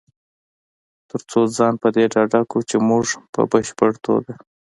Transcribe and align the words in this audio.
تر 1.09 1.21
څو 1.31 1.39
ځان 1.57 1.73
په 1.83 1.87
دې 1.95 2.03
ډاډه 2.13 2.41
کړو 2.49 2.61
چې 2.69 2.77
مونږ 2.87 3.05
په 3.33 3.41
بشپړ 3.51 3.91
توګه 4.05 4.33